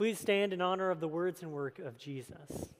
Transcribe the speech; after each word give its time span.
Please 0.00 0.18
stand 0.18 0.54
in 0.54 0.62
honor 0.62 0.90
of 0.90 0.98
the 0.98 1.06
words 1.06 1.42
and 1.42 1.52
work 1.52 1.78
of 1.78 1.98
Jesus. 1.98 2.70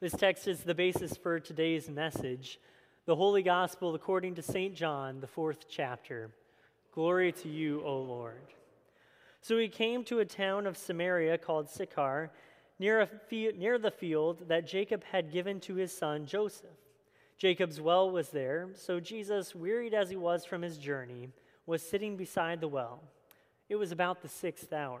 This 0.00 0.12
text 0.12 0.46
is 0.46 0.60
the 0.60 0.74
basis 0.74 1.16
for 1.16 1.40
today's 1.40 1.88
message, 1.88 2.60
the 3.06 3.16
Holy 3.16 3.42
Gospel 3.42 3.94
according 3.94 4.34
to 4.34 4.42
St. 4.42 4.74
John, 4.74 5.22
the 5.22 5.26
fourth 5.26 5.64
chapter. 5.66 6.28
Glory 6.92 7.32
to 7.32 7.48
you, 7.48 7.82
O 7.86 7.96
Lord. 8.02 8.52
So 9.40 9.56
he 9.56 9.66
came 9.66 10.04
to 10.04 10.18
a 10.18 10.26
town 10.26 10.66
of 10.66 10.76
Samaria 10.76 11.38
called 11.38 11.70
Sychar, 11.70 12.30
near, 12.78 13.06
fi- 13.06 13.54
near 13.56 13.78
the 13.78 13.90
field 13.90 14.46
that 14.48 14.66
Jacob 14.66 15.04
had 15.04 15.32
given 15.32 15.58
to 15.60 15.74
his 15.76 15.96
son 15.96 16.26
Joseph. 16.26 16.68
Jacob's 17.38 17.80
well 17.80 18.10
was 18.10 18.28
there, 18.28 18.68
so 18.74 19.00
Jesus, 19.00 19.54
wearied 19.54 19.94
as 19.94 20.10
he 20.10 20.16
was 20.16 20.44
from 20.44 20.60
his 20.60 20.76
journey, 20.76 21.30
was 21.64 21.80
sitting 21.80 22.14
beside 22.18 22.60
the 22.60 22.68
well. 22.68 23.00
It 23.70 23.76
was 23.76 23.90
about 23.90 24.20
the 24.20 24.28
sixth 24.28 24.70
hour. 24.70 25.00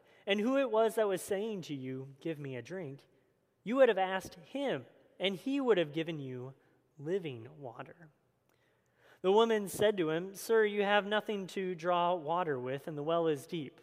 and 0.27 0.39
who 0.39 0.57
it 0.57 0.71
was 0.71 0.95
that 0.95 1.07
was 1.07 1.21
saying 1.21 1.61
to 1.63 1.73
you, 1.73 2.07
Give 2.21 2.39
me 2.39 2.55
a 2.55 2.61
drink, 2.61 2.99
you 3.63 3.75
would 3.77 3.89
have 3.89 3.97
asked 3.97 4.37
him, 4.51 4.85
and 5.19 5.35
he 5.35 5.61
would 5.61 5.77
have 5.77 5.93
given 5.93 6.19
you 6.19 6.53
living 6.97 7.47
water. 7.59 7.95
The 9.21 9.31
woman 9.31 9.69
said 9.69 9.97
to 9.97 10.09
him, 10.09 10.33
Sir, 10.33 10.65
you 10.65 10.81
have 10.83 11.05
nothing 11.05 11.45
to 11.47 11.75
draw 11.75 12.15
water 12.15 12.59
with, 12.59 12.87
and 12.87 12.97
the 12.97 13.03
well 13.03 13.27
is 13.27 13.45
deep. 13.45 13.79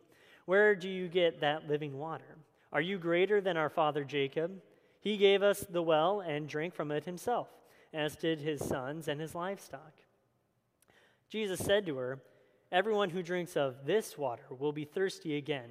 Where 0.46 0.74
do 0.74 0.88
you 0.88 1.08
get 1.08 1.40
that 1.40 1.68
living 1.68 1.96
water? 1.96 2.38
Are 2.72 2.80
you 2.80 2.98
greater 2.98 3.40
than 3.40 3.56
our 3.56 3.68
father 3.68 4.02
Jacob? 4.02 4.60
He 5.00 5.16
gave 5.16 5.42
us 5.42 5.64
the 5.68 5.82
well 5.82 6.20
and 6.20 6.48
drank 6.48 6.74
from 6.74 6.90
it 6.90 7.04
himself, 7.04 7.48
as 7.94 8.16
did 8.16 8.40
his 8.40 8.64
sons 8.64 9.06
and 9.06 9.20
his 9.20 9.34
livestock. 9.34 9.92
Jesus 11.28 11.60
said 11.60 11.86
to 11.86 11.96
her, 11.98 12.20
Everyone 12.72 13.10
who 13.10 13.22
drinks 13.22 13.56
of 13.56 13.86
this 13.86 14.18
water 14.18 14.42
will 14.58 14.72
be 14.72 14.84
thirsty 14.84 15.36
again. 15.36 15.70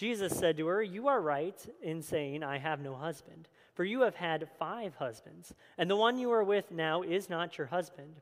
Jesus 0.00 0.34
said 0.34 0.56
to 0.56 0.66
her, 0.66 0.82
You 0.82 1.08
are 1.08 1.20
right 1.20 1.62
in 1.82 2.00
saying, 2.00 2.42
I 2.42 2.56
have 2.56 2.80
no 2.80 2.94
husband, 2.94 3.48
for 3.74 3.84
you 3.84 4.00
have 4.00 4.14
had 4.14 4.48
five 4.58 4.94
husbands, 4.94 5.52
and 5.76 5.90
the 5.90 5.96
one 5.96 6.18
you 6.18 6.32
are 6.32 6.42
with 6.42 6.70
now 6.70 7.02
is 7.02 7.28
not 7.28 7.58
your 7.58 7.66
husband. 7.66 8.14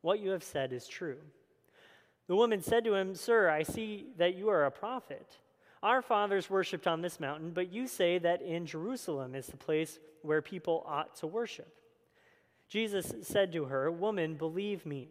What 0.00 0.18
you 0.18 0.30
have 0.30 0.42
said 0.42 0.72
is 0.72 0.88
true. 0.88 1.18
The 2.26 2.36
woman 2.36 2.62
said 2.62 2.84
to 2.84 2.94
him, 2.94 3.14
Sir, 3.14 3.50
I 3.50 3.64
see 3.64 4.06
that 4.16 4.34
you 4.34 4.48
are 4.48 4.64
a 4.64 4.70
prophet. 4.70 5.36
Our 5.82 6.00
fathers 6.00 6.48
worshipped 6.48 6.86
on 6.86 7.02
this 7.02 7.20
mountain, 7.20 7.50
but 7.50 7.70
you 7.70 7.86
say 7.86 8.16
that 8.16 8.40
in 8.40 8.64
Jerusalem 8.64 9.34
is 9.34 9.48
the 9.48 9.58
place 9.58 9.98
where 10.22 10.40
people 10.40 10.84
ought 10.88 11.16
to 11.16 11.26
worship. 11.26 11.68
Jesus 12.66 13.14
said 13.20 13.52
to 13.52 13.66
her, 13.66 13.92
Woman, 13.92 14.36
believe 14.36 14.86
me. 14.86 15.10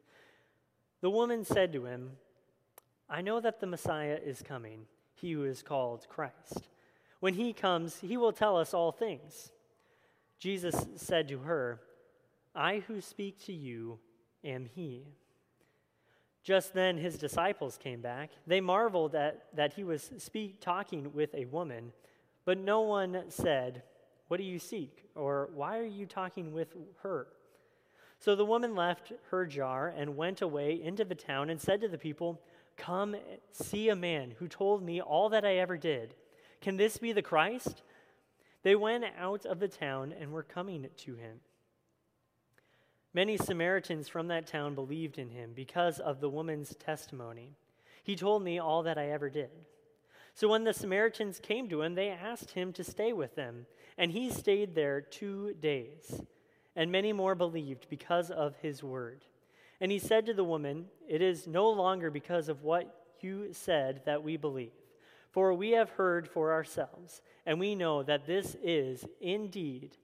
The 1.01 1.09
woman 1.09 1.43
said 1.43 1.73
to 1.73 1.85
him, 1.85 2.11
I 3.09 3.21
know 3.21 3.39
that 3.39 3.59
the 3.59 3.67
Messiah 3.67 4.19
is 4.23 4.41
coming, 4.41 4.85
he 5.15 5.33
who 5.33 5.43
is 5.43 5.63
called 5.63 6.07
Christ. 6.07 6.69
When 7.19 7.33
he 7.33 7.53
comes, 7.53 7.99
he 7.99 8.17
will 8.17 8.31
tell 8.31 8.55
us 8.55 8.73
all 8.73 8.91
things. 8.91 9.51
Jesus 10.39 10.87
said 10.95 11.27
to 11.27 11.39
her, 11.39 11.81
I 12.55 12.83
who 12.87 13.01
speak 13.01 13.43
to 13.45 13.53
you 13.53 13.99
am 14.43 14.65
he. 14.73 15.05
Just 16.43 16.73
then 16.73 16.97
his 16.97 17.17
disciples 17.17 17.77
came 17.77 18.01
back. 18.01 18.31
They 18.47 18.61
marveled 18.61 19.13
at 19.13 19.45
that 19.55 19.73
he 19.73 19.83
was 19.83 20.11
speak, 20.17 20.59
talking 20.59 21.13
with 21.13 21.33
a 21.35 21.45
woman, 21.45 21.93
but 22.45 22.57
no 22.57 22.81
one 22.81 23.25
said, 23.29 23.83
What 24.27 24.37
do 24.37 24.43
you 24.43 24.57
seek? 24.57 25.05
or 25.15 25.49
Why 25.53 25.77
are 25.77 25.85
you 25.85 26.05
talking 26.05 26.53
with 26.53 26.75
her? 27.03 27.27
So 28.21 28.35
the 28.35 28.45
woman 28.45 28.75
left 28.75 29.13
her 29.31 29.47
jar 29.47 29.91
and 29.97 30.15
went 30.15 30.43
away 30.43 30.79
into 30.79 31.03
the 31.03 31.15
town 31.15 31.49
and 31.49 31.59
said 31.59 31.81
to 31.81 31.87
the 31.87 31.97
people, 31.97 32.39
Come 32.77 33.15
see 33.51 33.89
a 33.89 33.95
man 33.95 34.35
who 34.37 34.47
told 34.47 34.83
me 34.83 35.01
all 35.01 35.29
that 35.29 35.43
I 35.43 35.55
ever 35.55 35.75
did. 35.75 36.13
Can 36.61 36.77
this 36.77 36.99
be 36.99 37.13
the 37.13 37.23
Christ? 37.23 37.81
They 38.61 38.75
went 38.75 39.05
out 39.19 39.47
of 39.47 39.59
the 39.59 39.67
town 39.67 40.13
and 40.17 40.31
were 40.31 40.43
coming 40.43 40.87
to 40.97 41.15
him. 41.15 41.39
Many 43.11 43.37
Samaritans 43.37 44.07
from 44.07 44.27
that 44.27 44.45
town 44.45 44.75
believed 44.75 45.17
in 45.17 45.31
him 45.31 45.53
because 45.55 45.99
of 45.99 46.21
the 46.21 46.29
woman's 46.29 46.75
testimony. 46.75 47.55
He 48.03 48.15
told 48.15 48.43
me 48.43 48.59
all 48.59 48.83
that 48.83 48.99
I 48.99 49.09
ever 49.09 49.31
did. 49.31 49.49
So 50.35 50.47
when 50.47 50.63
the 50.63 50.73
Samaritans 50.73 51.39
came 51.39 51.67
to 51.69 51.81
him, 51.81 51.95
they 51.95 52.09
asked 52.09 52.51
him 52.51 52.71
to 52.73 52.83
stay 52.83 53.13
with 53.13 53.33
them, 53.33 53.65
and 53.97 54.11
he 54.11 54.29
stayed 54.29 54.75
there 54.75 55.01
two 55.01 55.55
days 55.59 56.21
and 56.75 56.91
many 56.91 57.13
more 57.13 57.35
believed 57.35 57.87
because 57.89 58.31
of 58.31 58.55
his 58.61 58.83
word. 58.83 59.25
And 59.79 59.91
he 59.91 59.99
said 59.99 60.25
to 60.27 60.33
the 60.33 60.43
woman, 60.43 60.85
It 61.07 61.21
is 61.21 61.47
no 61.47 61.69
longer 61.69 62.11
because 62.11 62.49
of 62.49 62.63
what 62.63 62.95
you 63.21 63.53
said 63.53 64.01
that 64.05 64.23
we 64.23 64.37
believe, 64.37 64.71
for 65.31 65.53
we 65.53 65.71
have 65.71 65.89
heard 65.91 66.27
for 66.27 66.53
ourselves, 66.53 67.21
and 67.45 67.59
we 67.59 67.75
know 67.75 68.03
that 68.03 68.25
this 68.27 68.55
is 68.63 69.05
indeed 69.19 69.97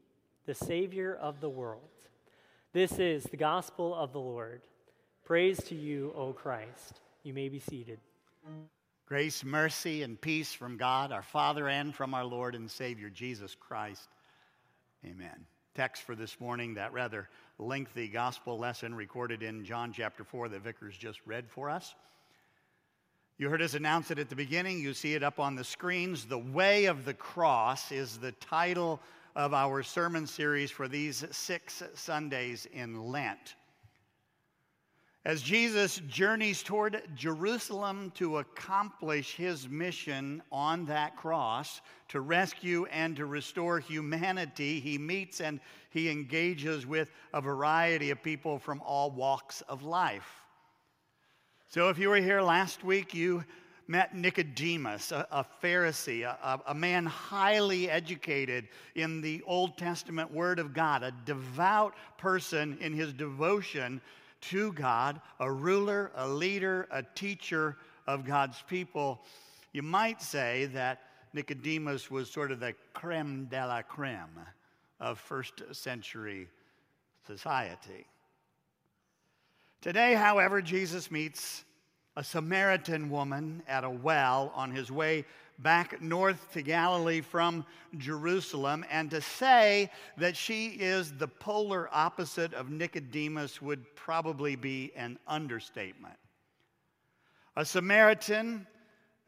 the 0.46 0.54
Savior 0.54 1.16
of 1.16 1.42
the 1.42 1.50
world. 1.50 1.82
This 2.74 3.00
is 3.00 3.24
the 3.24 3.38
gospel 3.38 3.96
of 3.96 4.14
the 4.14 4.20
Lord. 4.20 4.62
Praise 5.26 5.62
to 5.64 5.76
you, 5.76 6.14
O 6.16 6.34
Christ. 6.34 7.02
You 7.24 7.34
may 7.34 7.50
be 7.50 7.60
seated. 7.60 8.00
Grace, 9.06 9.44
mercy, 9.44 10.04
and 10.04 10.20
peace 10.20 10.54
from 10.54 10.78
God, 10.78 11.12
our 11.12 11.24
Father, 11.24 11.68
and 11.68 11.94
from 11.94 12.14
our 12.14 12.26
Lord 12.26 12.56
and 12.56 12.70
Savior, 12.70 13.10
Jesus 13.10 13.56
Christ. 13.56 14.08
Amen 15.06 15.46
text 15.78 16.02
for 16.02 16.16
this 16.16 16.40
morning, 16.40 16.74
that 16.74 16.92
rather 16.92 17.30
lengthy 17.60 18.08
gospel 18.08 18.58
lesson 18.58 18.96
recorded 18.96 19.44
in 19.44 19.64
John 19.64 19.94
chapter 19.94 20.24
4 20.24 20.50
that 20.50 20.64
Vickers 20.64 20.98
just 20.98 21.20
read 21.24 21.48
for 21.48 21.70
us. 21.70 21.94
You 23.38 23.48
heard 23.48 23.62
us 23.62 23.76
announce 23.76 24.10
it 24.10 24.18
at 24.18 24.28
the 24.28 24.36
beginning. 24.36 24.80
You 24.80 24.96
see 24.96 25.14
it 25.14 25.22
up 25.22 25.40
on 25.40 25.54
the 25.54 25.64
screens. 25.64 26.26
The 26.26 26.40
Way 26.40 26.86
of 26.86 27.06
the 27.06 27.14
Cross 27.14 27.92
is 27.92 28.18
the 28.18 28.32
title 28.32 29.00
of 29.36 29.54
our 29.54 29.84
sermon 29.84 30.26
series 30.26 30.72
for 30.72 30.88
these 30.88 31.24
six 31.30 31.84
Sundays 31.94 32.66
in 32.74 33.00
Lent. 33.00 33.54
As 35.28 35.42
Jesus 35.42 36.00
journeys 36.08 36.64
toward 36.64 37.02
Jerusalem 37.14 38.14
to 38.16 38.38
accomplish 38.38 39.36
his 39.36 39.68
mission 39.68 40.42
on 40.54 40.86
that 40.86 41.18
cross, 41.18 41.82
to 42.08 42.22
rescue 42.22 42.86
and 42.86 43.14
to 43.18 43.26
restore 43.26 43.82
humanity, 43.82 44.80
he 44.80 44.98
meets 44.98 45.42
and 45.42 45.60
he 45.90 46.10
engages 46.10 46.88
with 46.88 47.12
a 47.34 47.42
variety 47.42 48.10
of 48.10 48.24
people 48.24 48.58
from 48.58 48.82
all 48.86 49.12
walks 49.12 49.60
of 49.68 49.84
life. 49.84 50.46
So, 51.68 51.90
if 51.90 52.00
you 52.00 52.08
were 52.08 52.22
here 52.22 52.42
last 52.42 52.86
week, 52.86 53.14
you 53.14 53.44
met 53.86 54.16
Nicodemus, 54.16 55.12
a, 55.12 55.28
a 55.30 55.46
Pharisee, 55.62 56.24
a, 56.24 56.62
a 56.68 56.74
man 56.74 57.06
highly 57.06 57.90
educated 57.90 58.70
in 58.96 59.20
the 59.20 59.44
Old 59.46 59.78
Testament 59.78 60.34
Word 60.34 60.58
of 60.58 60.74
God, 60.74 61.04
a 61.04 61.12
devout 61.26 61.96
person 62.18 62.78
in 62.80 62.94
his 62.94 63.12
devotion 63.12 64.00
to 64.50 64.72
God, 64.74 65.20
a 65.40 65.52
ruler, 65.52 66.12
a 66.16 66.28
leader, 66.28 66.88
a 66.92 67.04
teacher 67.04 67.78
of 68.08 68.26
God's 68.26 68.62
people. 68.68 69.22
You 69.74 69.82
might 69.82 70.22
say 70.22 70.66
that 70.74 71.02
Nicodemus 71.34 72.10
was 72.10 72.30
sort 72.30 72.52
of 72.52 72.60
the 72.60 72.74
creme 72.94 73.46
de 73.46 73.66
la 73.66 73.82
creme 73.82 74.40
of 75.00 75.20
first 75.20 75.62
century 75.74 76.48
society. 77.26 78.06
Today, 79.82 80.14
however, 80.14 80.62
Jesus 80.62 81.12
meets 81.12 81.66
a 82.16 82.24
Samaritan 82.24 83.10
woman 83.10 83.62
at 83.68 83.84
a 83.84 83.90
well 83.90 84.52
on 84.56 84.72
his 84.72 84.90
way 84.92 85.26
back 85.60 86.02
north 86.02 86.52
to 86.54 86.62
Galilee 86.62 87.22
from 87.22 87.66
Jerusalem. 87.98 88.86
And 88.90 89.10
to 89.12 89.22
say 89.22 89.90
that 90.18 90.36
she 90.38 90.68
is 90.68 91.14
the 91.14 91.28
polar 91.28 91.90
opposite 91.92 92.54
of 92.54 92.70
Nicodemus 92.70 93.62
would 93.62 93.96
probably 93.96 94.56
be 94.56 94.92
an 94.96 95.18
understatement. 95.28 96.16
A 97.56 97.66
Samaritan 97.66 98.68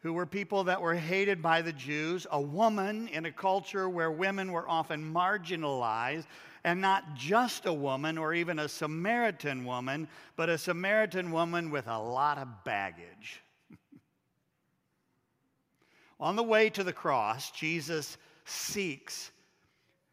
who 0.01 0.13
were 0.13 0.25
people 0.25 0.63
that 0.63 0.81
were 0.81 0.95
hated 0.95 1.41
by 1.41 1.61
the 1.61 1.73
Jews, 1.73 2.25
a 2.31 2.39
woman 2.39 3.09
in 3.09 3.25
a 3.25 3.31
culture 3.31 3.89
where 3.89 4.11
women 4.11 4.51
were 4.51 4.67
often 4.67 5.13
marginalized, 5.13 6.25
and 6.63 6.79
not 6.79 7.15
just 7.15 7.65
a 7.65 7.73
woman 7.73 8.17
or 8.17 8.33
even 8.33 8.59
a 8.59 8.69
Samaritan 8.69 9.65
woman, 9.65 10.07
but 10.35 10.49
a 10.49 10.57
Samaritan 10.57 11.31
woman 11.31 11.69
with 11.69 11.87
a 11.87 11.99
lot 11.99 12.37
of 12.37 12.47
baggage. 12.63 13.41
On 16.19 16.35
the 16.35 16.43
way 16.43 16.69
to 16.71 16.83
the 16.83 16.93
cross, 16.93 17.51
Jesus 17.51 18.17
seeks 18.45 19.31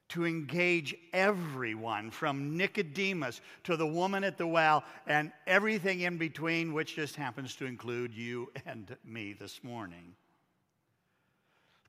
to 0.09 0.25
engage 0.25 0.95
everyone 1.13 2.11
from 2.11 2.57
Nicodemus 2.57 3.41
to 3.65 3.77
the 3.77 3.87
woman 3.87 4.23
at 4.23 4.39
the 4.39 4.47
well 4.47 4.85
and 5.07 5.33
everything 5.47 6.01
in 6.01 6.17
between, 6.17 6.73
which 6.73 6.95
just 6.95 7.17
happens 7.17 7.57
to 7.57 7.67
include 7.67 8.15
you 8.15 8.53
and 8.67 8.97
me 9.05 9.33
this 9.33 9.65
morning. 9.65 10.15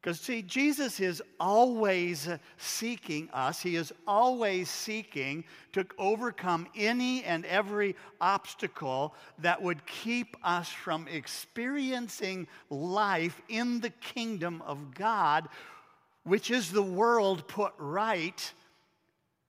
Because, 0.07 0.21
see, 0.21 0.42
Jesus 0.42 1.01
is 1.01 1.21
always 1.38 2.30
seeking 2.56 3.30
us. 3.33 3.62
He 3.62 3.75
is 3.75 3.92
always 4.07 4.69
seeking 4.69 5.44
to 5.74 5.86
overcome 5.98 6.65
any 6.77 7.25
and 7.25 7.44
every 7.45 7.94
obstacle 8.21 9.13
that 9.39 9.62
would 9.62 9.86
keep 9.86 10.38
us 10.45 10.69
from 10.69 11.09
experiencing 11.09 12.48
life 12.69 13.42
in 13.50 13.81
the 13.81 13.89
kingdom 13.89 14.63
of 14.65 14.94
God, 14.95 15.50
which 16.24 16.51
is 16.51 16.71
the 16.71 16.81
world 16.81 17.45
put 17.50 17.74
right, 17.77 18.54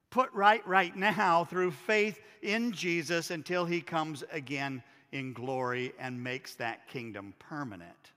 put 0.09 0.29
right 0.33 0.67
right 0.67 0.93
now 0.93 1.45
through 1.45 1.71
faith 1.71 2.19
in 2.41 2.73
Jesus 2.73 3.31
until 3.31 3.63
he 3.63 3.79
comes 3.79 4.25
again 4.29 4.83
in 5.13 5.31
glory 5.31 5.93
and 5.97 6.21
makes 6.21 6.55
that 6.55 6.85
kingdom 6.89 7.33
permanent. 7.39 8.11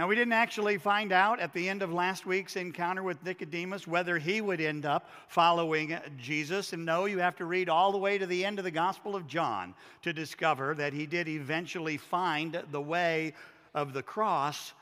Now, 0.00 0.06
we 0.06 0.14
didn't 0.14 0.32
actually 0.32 0.78
find 0.78 1.12
out 1.12 1.40
at 1.40 1.52
the 1.52 1.68
end 1.68 1.82
of 1.82 1.92
last 1.92 2.24
week's 2.24 2.56
encounter 2.56 3.02
with 3.02 3.22
Nicodemus 3.22 3.86
whether 3.86 4.16
he 4.16 4.40
would 4.40 4.58
end 4.58 4.86
up 4.86 5.10
following 5.28 5.94
Jesus. 6.16 6.72
And 6.72 6.86
no, 6.86 7.04
you 7.04 7.18
have 7.18 7.36
to 7.36 7.44
read 7.44 7.68
all 7.68 7.92
the 7.92 7.98
way 7.98 8.16
to 8.16 8.24
the 8.24 8.42
end 8.42 8.58
of 8.58 8.64
the 8.64 8.70
Gospel 8.70 9.14
of 9.14 9.26
John 9.26 9.74
to 10.00 10.14
discover 10.14 10.74
that 10.76 10.94
he 10.94 11.04
did 11.04 11.28
eventually 11.28 11.98
find 11.98 12.62
the 12.70 12.80
way 12.80 13.34
of 13.74 13.92
the 13.92 14.02
cross. 14.02 14.72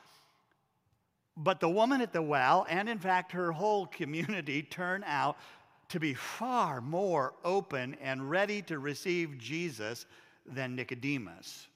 But 1.35 1.59
the 1.59 1.67
woman 1.67 1.99
at 1.99 2.13
the 2.13 2.21
well, 2.21 2.65
and 2.69 2.87
in 2.87 2.97
fact 2.97 3.33
her 3.33 3.51
whole 3.51 3.87
community, 3.87 4.63
turn 4.69 5.03
out 5.05 5.35
to 5.89 5.99
be 5.99 6.13
far 6.13 6.79
more 6.79 7.33
open 7.43 7.97
and 8.01 8.29
ready 8.29 8.61
to 8.61 8.79
receive 8.79 9.37
Jesus 9.37 10.05
than 10.45 10.77
Nicodemus. 10.77 11.67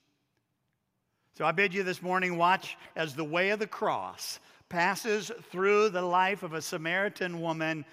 So 1.35 1.45
I 1.45 1.51
bid 1.51 1.73
you 1.73 1.81
this 1.81 2.01
morning 2.01 2.37
watch 2.37 2.77
as 2.95 3.15
the 3.15 3.23
way 3.23 3.49
of 3.49 3.59
the 3.59 3.65
cross 3.65 4.39
passes 4.69 5.31
through 5.51 5.89
the 5.89 6.01
life 6.01 6.43
of 6.43 6.53
a 6.53 6.61
Samaritan 6.61 7.41
woman 7.41 7.85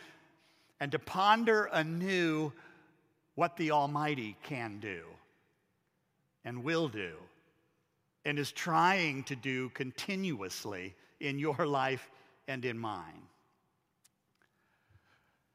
and 0.78 0.92
to 0.92 0.98
ponder 0.98 1.70
anew 1.72 2.52
what 3.36 3.56
the 3.56 3.70
Almighty 3.70 4.36
can 4.42 4.78
do 4.78 5.04
and 6.44 6.62
will 6.62 6.88
do 6.88 7.14
and 8.26 8.38
is 8.38 8.52
trying 8.52 9.22
to 9.24 9.36
do 9.36 9.70
continuously 9.70 10.94
in 11.20 11.38
your 11.38 11.66
life 11.66 12.10
and 12.46 12.66
in 12.66 12.78
mine. 12.78 13.22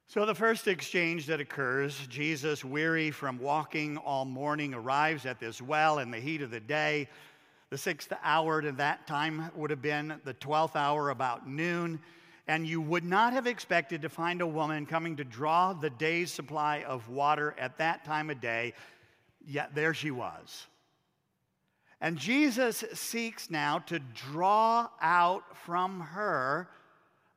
So, 0.08 0.26
the 0.26 0.36
first 0.36 0.68
exchange 0.68 1.26
that 1.28 1.40
occurs, 1.40 2.08
Jesus, 2.08 2.64
weary 2.64 3.12
from 3.12 3.40
walking 3.40 3.98
all 3.98 4.24
morning, 4.24 4.74
arrives 4.74 5.26
at 5.26 5.40
this 5.40 5.62
well 5.62 6.00
in 6.00 6.10
the 6.10 6.20
heat 6.20 6.42
of 6.42 6.52
the 6.52 6.60
day. 6.60 7.10
The 7.70 7.78
sixth 7.78 8.14
hour 8.24 8.62
to 8.62 8.72
that 8.74 9.08
time 9.08 9.52
would 9.56 9.70
have 9.72 9.82
been 9.82 10.20
the 10.24 10.34
12th 10.34 10.76
hour, 10.76 11.10
about 11.10 11.48
noon. 11.48 12.00
And 12.48 12.68
you 12.68 12.80
would 12.80 13.04
not 13.04 13.34
have 13.34 13.48
expected 13.48 14.04
to 14.04 14.10
find 14.10 14.42
a 14.42 14.48
woman 14.48 14.86
coming 14.86 15.16
to 15.16 15.24
draw 15.24 15.74
the 15.74 15.90
day's 15.90 16.32
supply 16.32 16.84
of 16.84 17.10
water 17.10 17.56
at 17.58 17.80
that 17.80 18.06
time 18.06 18.30
of 18.30 18.40
day, 18.40 18.74
yet 19.44 19.74
there 19.74 19.96
she 19.96 20.12
was. 20.12 20.68
And 22.00 22.18
Jesus 22.18 22.84
seeks 22.94 23.50
now 23.50 23.80
to 23.80 23.98
draw 23.98 24.90
out 25.02 25.58
from 25.66 26.02
her 26.02 26.70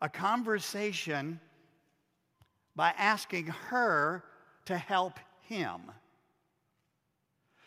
a 0.03 0.11
conversation 0.11 1.41
by 2.77 2.93
asking 2.99 3.47
her 3.47 4.23
to 4.67 4.77
help 4.77 5.19
him, 5.41 5.81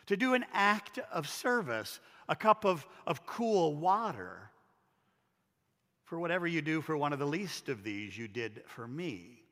to 0.06 0.16
do 0.16 0.36
an 0.36 0.46
act 0.54 1.00
of 1.12 1.28
service 1.28 2.00
a 2.31 2.36
cup 2.36 2.63
of, 2.63 2.88
of 3.06 3.25
cool 3.25 3.75
water. 3.75 4.50
For 6.06 6.18
whatever 6.18 6.48
you 6.48 6.62
do 6.62 6.81
for 6.81 6.95
one 6.95 7.12
of 7.12 7.19
the 7.19 7.25
least 7.25 7.68
of 7.68 7.83
these, 7.83 8.18
you 8.18 8.30
did 8.30 8.63
for 8.68 8.88
me. 8.88 9.44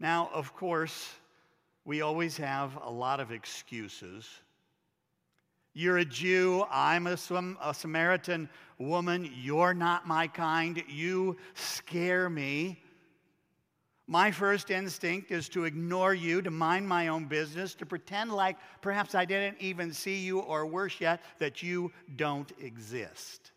Now, 0.00 0.30
of 0.32 0.54
course, 0.56 1.12
we 1.84 2.00
always 2.00 2.38
have 2.38 2.78
a 2.82 2.90
lot 2.90 3.20
of 3.20 3.30
excuses. 3.30 4.26
You're 5.74 5.98
a 5.98 6.04
Jew, 6.04 6.64
I'm 6.70 7.06
a, 7.06 7.18
a 7.62 7.74
Samaritan 7.74 8.48
woman, 8.78 9.30
you're 9.36 9.74
not 9.74 10.08
my 10.08 10.26
kind, 10.26 10.82
you 10.88 11.36
scare 11.52 12.30
me. 12.30 12.82
My 14.06 14.30
first 14.30 14.70
instinct 14.70 15.30
is 15.30 15.48
to 15.50 15.64
ignore 15.64 16.12
you, 16.12 16.42
to 16.42 16.50
mind 16.50 16.86
my 16.86 17.08
own 17.08 17.24
business, 17.24 17.74
to 17.76 17.86
pretend 17.86 18.32
like 18.32 18.58
perhaps 18.82 19.14
I 19.14 19.24
didn't 19.24 19.56
even 19.60 19.94
see 19.94 20.18
you, 20.18 20.40
or 20.40 20.66
worse 20.66 21.00
yet, 21.00 21.22
that 21.38 21.62
you 21.62 21.90
don't 22.16 22.52
exist. 22.60 23.50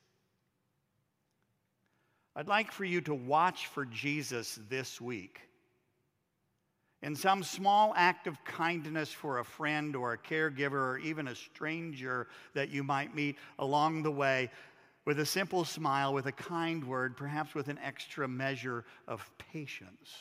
I'd 2.33 2.47
like 2.47 2.71
for 2.71 2.85
you 2.85 3.01
to 3.01 3.13
watch 3.13 3.67
for 3.67 3.83
Jesus 3.83 4.57
this 4.69 5.01
week. 5.01 5.41
In 7.01 7.15
some 7.15 7.43
small 7.43 7.93
act 7.97 8.25
of 8.25 8.43
kindness 8.45 9.11
for 9.11 9.39
a 9.39 9.45
friend 9.45 9.95
or 9.95 10.13
a 10.13 10.17
caregiver 10.17 10.93
or 10.93 10.97
even 10.99 11.27
a 11.27 11.35
stranger 11.35 12.27
that 12.53 12.69
you 12.69 12.83
might 12.83 13.13
meet 13.13 13.35
along 13.59 14.03
the 14.03 14.11
way, 14.11 14.49
with 15.05 15.19
a 15.19 15.25
simple 15.25 15.65
smile, 15.65 16.13
with 16.13 16.25
a 16.25 16.31
kind 16.31 16.83
word, 16.83 17.17
perhaps 17.17 17.53
with 17.53 17.67
an 17.67 17.79
extra 17.83 18.27
measure 18.27 18.85
of 19.07 19.29
patience. 19.51 20.15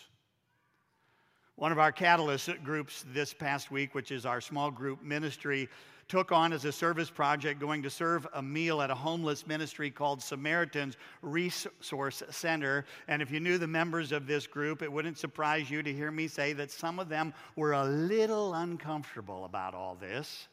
One 1.56 1.72
of 1.72 1.78
our 1.78 1.90
catalyst 1.90 2.50
groups 2.62 3.02
this 3.14 3.32
past 3.32 3.70
week, 3.70 3.94
which 3.94 4.10
is 4.10 4.26
our 4.26 4.42
small 4.42 4.70
group 4.70 5.02
ministry, 5.02 5.70
took 6.06 6.30
on 6.30 6.52
as 6.52 6.66
a 6.66 6.70
service 6.70 7.08
project 7.08 7.58
going 7.58 7.82
to 7.82 7.88
serve 7.88 8.26
a 8.34 8.42
meal 8.42 8.82
at 8.82 8.90
a 8.90 8.94
homeless 8.94 9.46
ministry 9.46 9.90
called 9.90 10.20
Samaritan's 10.20 10.98
Resource 11.22 12.22
Center. 12.28 12.84
And 13.08 13.22
if 13.22 13.30
you 13.30 13.40
knew 13.40 13.56
the 13.56 13.66
members 13.66 14.12
of 14.12 14.26
this 14.26 14.46
group, 14.46 14.82
it 14.82 14.92
wouldn't 14.92 15.16
surprise 15.16 15.70
you 15.70 15.82
to 15.82 15.90
hear 15.90 16.10
me 16.10 16.28
say 16.28 16.52
that 16.52 16.70
some 16.70 16.98
of 16.98 17.08
them 17.08 17.32
were 17.56 17.72
a 17.72 17.84
little 17.84 18.52
uncomfortable 18.52 19.46
about 19.46 19.72
all 19.72 19.94
this. 19.94 20.48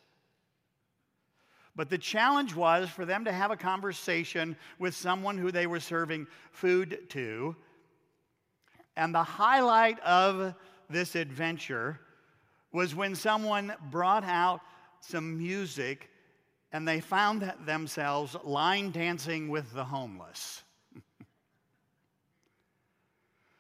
But 1.75 1.89
the 1.89 1.97
challenge 1.97 2.55
was 2.55 2.89
for 2.89 3.03
them 3.03 3.25
to 3.25 3.31
have 3.33 3.51
a 3.51 3.57
conversation 3.57 4.55
with 4.79 4.95
someone 4.95 5.37
who 5.37 5.51
they 5.51 5.67
were 5.67 5.81
serving 5.81 6.27
food 6.53 7.09
to. 7.09 7.57
And 8.95 9.13
the 9.13 9.23
highlight 9.23 9.99
of 9.99 10.53
this 10.89 11.15
adventure 11.15 11.99
was 12.71 12.95
when 12.95 13.15
someone 13.15 13.73
brought 13.91 14.23
out 14.23 14.61
some 14.99 15.37
music 15.37 16.09
and 16.71 16.87
they 16.87 16.99
found 16.99 17.53
themselves 17.65 18.35
line 18.43 18.91
dancing 18.91 19.49
with 19.49 19.71
the 19.73 19.83
homeless. 19.83 20.63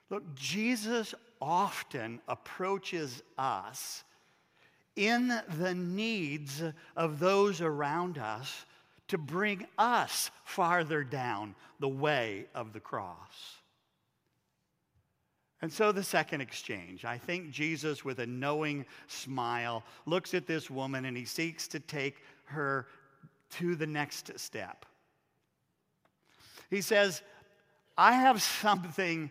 Look, 0.09 0.35
Jesus 0.35 1.13
often 1.39 2.19
approaches 2.27 3.21
us 3.37 4.03
in 4.95 5.39
the 5.59 5.75
needs 5.75 6.63
of 6.95 7.19
those 7.19 7.61
around 7.61 8.17
us 8.17 8.65
to 9.09 9.17
bring 9.17 9.67
us 9.77 10.31
farther 10.43 11.03
down 11.03 11.55
the 11.79 11.89
way 11.89 12.45
of 12.55 12.73
the 12.73 12.79
cross. 12.79 13.61
And 15.63 15.71
so 15.71 15.93
the 15.93 16.03
second 16.03 16.41
exchange, 16.41 17.05
I 17.05 17.17
think 17.17 17.49
Jesus, 17.49 18.03
with 18.03 18.19
a 18.19 18.25
knowing 18.25 18.85
smile, 19.07 19.85
looks 20.05 20.33
at 20.33 20.45
this 20.45 20.69
woman 20.69 21.05
and 21.05 21.15
he 21.15 21.23
seeks 21.23 21.69
to 21.69 21.79
take 21.79 22.17
her 22.47 22.85
to 23.51 23.73
the 23.75 23.87
next 23.87 24.37
step. 24.37 24.85
He 26.69 26.81
says, 26.81 27.21
I 27.97 28.11
have 28.11 28.41
something 28.41 29.29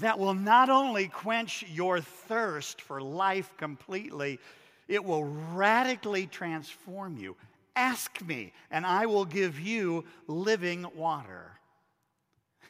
that 0.00 0.18
will 0.18 0.34
not 0.34 0.68
only 0.68 1.06
quench 1.06 1.64
your 1.68 2.00
thirst 2.00 2.80
for 2.80 3.00
life 3.00 3.52
completely, 3.56 4.40
it 4.88 5.04
will 5.04 5.26
radically 5.54 6.26
transform 6.26 7.16
you. 7.18 7.36
Ask 7.76 8.20
me, 8.20 8.52
and 8.72 8.84
I 8.84 9.06
will 9.06 9.24
give 9.24 9.60
you 9.60 10.06
living 10.26 10.86
water. 10.96 11.52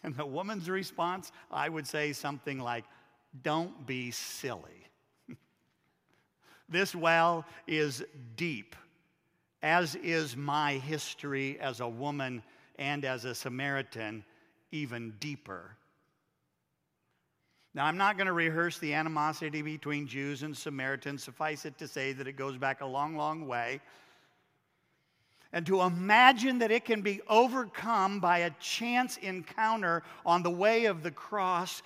And 0.07 0.17
the 0.17 0.25
woman's 0.25 0.71
response, 0.71 1.33
I 1.51 1.69
would 1.69 1.85
say 1.85 2.13
something 2.13 2.61
like, 2.61 2.85
Don't 3.43 3.87
be 3.87 4.13
silly. 4.13 4.87
this 6.69 6.95
well 6.95 7.45
is 7.67 8.05
deep, 8.37 8.77
as 9.65 9.97
is 9.97 10.37
my 10.37 10.75
history 10.75 11.59
as 11.61 11.81
a 11.81 11.89
woman 11.89 12.45
and 12.79 13.05
as 13.05 13.25
a 13.25 13.35
Samaritan, 13.35 14.25
even 14.71 15.13
deeper. 15.19 15.77
Now, 17.75 17.87
I'm 17.87 17.97
not 17.97 18.17
going 18.17 18.29
to 18.29 18.33
rehearse 18.33 18.79
the 18.79 18.95
animosity 18.95 19.61
between 19.61 20.07
Jews 20.07 20.45
and 20.45 20.57
Samaritans. 20.57 21.25
Suffice 21.25 21.67
it 21.67 21.77
to 21.79 21.89
say 21.89 22.13
that 22.13 22.29
it 22.29 22.37
goes 22.37 22.57
back 22.57 22.81
a 22.81 22.87
long, 22.87 23.17
long 23.17 23.49
way 23.49 23.81
and 25.57 25.65
to 25.65 25.81
imagine 25.81 26.59
that 26.59 26.71
it 26.71 26.85
can 26.85 27.01
be 27.01 27.23
overcome 27.31 28.21
by 28.21 28.41
a 28.41 28.51
chance 28.61 29.17
encounter 29.17 30.03
on 30.27 30.43
the 30.43 30.51
way 30.51 30.85
of 30.85 31.03
the 31.03 31.11
cross 31.11 31.83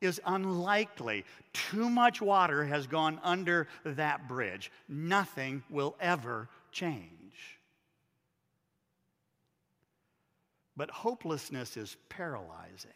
is 0.00 0.20
unlikely. 0.26 1.24
Too 1.52 1.88
much 1.88 2.20
water 2.20 2.64
has 2.64 2.88
gone 2.88 3.20
under 3.22 3.68
that 3.84 4.26
bridge. 4.26 4.72
Nothing 4.88 5.62
will 5.70 5.94
ever 6.00 6.48
change. 6.72 7.60
But 10.76 10.90
hopelessness 10.90 11.76
is 11.76 11.96
paralyzing. 12.08 12.90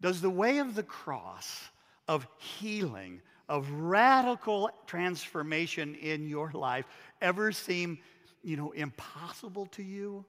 Does 0.00 0.20
the 0.20 0.28
way 0.28 0.58
of 0.58 0.74
the 0.74 0.82
cross, 0.82 1.68
of 2.08 2.26
healing, 2.38 3.22
of 3.50 3.68
radical 3.72 4.70
transformation 4.86 5.96
in 5.96 6.28
your 6.28 6.52
life 6.52 6.86
ever 7.20 7.50
seem, 7.50 7.98
you 8.44 8.56
know, 8.56 8.70
impossible 8.70 9.66
to 9.66 9.82
you? 9.82 10.24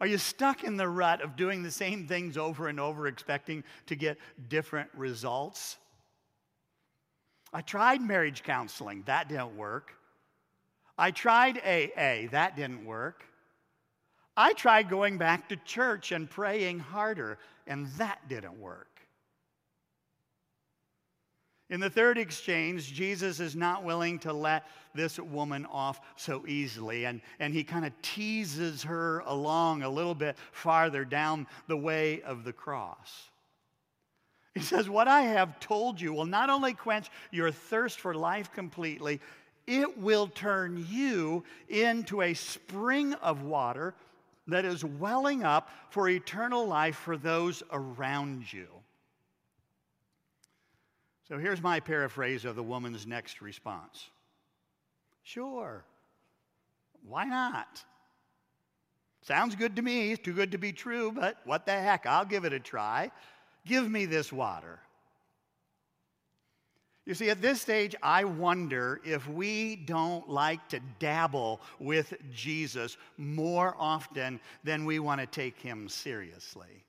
Are 0.00 0.06
you 0.06 0.16
stuck 0.16 0.64
in 0.64 0.78
the 0.78 0.88
rut 0.88 1.20
of 1.20 1.36
doing 1.36 1.62
the 1.62 1.70
same 1.70 2.06
things 2.08 2.38
over 2.38 2.68
and 2.68 2.80
over, 2.80 3.06
expecting 3.06 3.64
to 3.86 3.94
get 3.94 4.16
different 4.48 4.88
results? 4.96 5.76
I 7.52 7.60
tried 7.60 8.00
marriage 8.00 8.42
counseling, 8.42 9.02
that 9.04 9.28
didn't 9.28 9.58
work. 9.58 9.92
I 10.96 11.10
tried 11.10 11.58
AA, 11.58 12.30
that 12.30 12.56
didn't 12.56 12.86
work. 12.86 13.24
I 14.38 14.54
tried 14.54 14.88
going 14.88 15.18
back 15.18 15.50
to 15.50 15.56
church 15.56 16.12
and 16.12 16.30
praying 16.30 16.78
harder, 16.78 17.38
and 17.66 17.88
that 17.98 18.26
didn't 18.26 18.58
work. 18.58 18.89
In 21.70 21.78
the 21.78 21.88
third 21.88 22.18
exchange, 22.18 22.92
Jesus 22.92 23.38
is 23.38 23.54
not 23.54 23.84
willing 23.84 24.18
to 24.20 24.32
let 24.32 24.66
this 24.92 25.20
woman 25.20 25.64
off 25.66 26.00
so 26.16 26.44
easily, 26.48 27.04
and, 27.04 27.20
and 27.38 27.54
he 27.54 27.62
kind 27.62 27.86
of 27.86 27.92
teases 28.02 28.82
her 28.82 29.20
along 29.20 29.82
a 29.82 29.88
little 29.88 30.16
bit 30.16 30.36
farther 30.50 31.04
down 31.04 31.46
the 31.68 31.76
way 31.76 32.22
of 32.22 32.42
the 32.42 32.52
cross. 32.52 33.30
He 34.54 34.60
says, 34.60 34.90
What 34.90 35.06
I 35.06 35.22
have 35.22 35.60
told 35.60 36.00
you 36.00 36.12
will 36.12 36.26
not 36.26 36.50
only 36.50 36.74
quench 36.74 37.08
your 37.30 37.52
thirst 37.52 38.00
for 38.00 38.14
life 38.14 38.52
completely, 38.52 39.20
it 39.68 39.96
will 39.96 40.26
turn 40.26 40.84
you 40.90 41.44
into 41.68 42.22
a 42.22 42.34
spring 42.34 43.14
of 43.14 43.42
water 43.42 43.94
that 44.48 44.64
is 44.64 44.84
welling 44.84 45.44
up 45.44 45.70
for 45.90 46.08
eternal 46.08 46.66
life 46.66 46.96
for 46.96 47.16
those 47.16 47.62
around 47.70 48.52
you. 48.52 48.66
So 51.30 51.38
here's 51.38 51.62
my 51.62 51.78
paraphrase 51.78 52.44
of 52.44 52.56
the 52.56 52.62
woman's 52.62 53.06
next 53.06 53.40
response 53.40 54.10
Sure. 55.22 55.84
Why 57.06 57.24
not? 57.24 57.84
Sounds 59.22 59.54
good 59.54 59.76
to 59.76 59.82
me. 59.82 60.10
It's 60.10 60.22
too 60.22 60.32
good 60.32 60.50
to 60.52 60.58
be 60.58 60.72
true, 60.72 61.12
but 61.12 61.36
what 61.44 61.66
the 61.66 61.72
heck? 61.72 62.04
I'll 62.04 62.24
give 62.24 62.44
it 62.44 62.52
a 62.52 62.58
try. 62.58 63.12
Give 63.64 63.88
me 63.88 64.06
this 64.06 64.32
water. 64.32 64.80
You 67.06 67.14
see, 67.14 67.30
at 67.30 67.40
this 67.40 67.60
stage, 67.60 67.94
I 68.02 68.24
wonder 68.24 69.00
if 69.04 69.28
we 69.28 69.76
don't 69.76 70.28
like 70.28 70.68
to 70.70 70.80
dabble 70.98 71.60
with 71.78 72.12
Jesus 72.34 72.96
more 73.16 73.76
often 73.78 74.40
than 74.64 74.84
we 74.84 74.98
want 74.98 75.20
to 75.20 75.26
take 75.26 75.58
him 75.60 75.88
seriously. 75.88 76.84